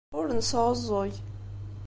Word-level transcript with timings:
Ur 0.17 0.27
nesɛuẓẓug. 0.31 1.13